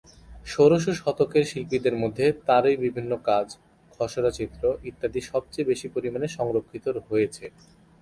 ষোড়শ 0.45 0.85
শতকের 0.99 1.43
শিল্পীদের 1.43 1.95
মধ্যে 2.03 2.25
তারই 2.47 2.75
বিভিন্ন 2.85 3.11
কাজ, 3.29 3.47
খসড়া 3.91 4.31
চিত্র 4.37 4.61
ইত্যাদি 4.89 5.21
সবচেয়ে 5.31 5.69
বেশি 5.71 5.87
পরিমাণে 5.95 6.27
সংরক্ষিত 6.37 6.85
হয়েছে। 7.09 7.45